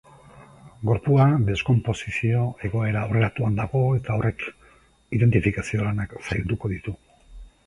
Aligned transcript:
Gorpua 0.89 1.25
deskonposizio 1.49 2.45
egoera 2.69 3.03
aurreratuan 3.03 3.59
dago 3.61 3.83
eta 3.99 4.17
horrek 4.17 4.43
identifikazio 5.19 5.87
lanak 5.91 6.19
zailduko 6.25 6.75
ditu. 6.77 6.97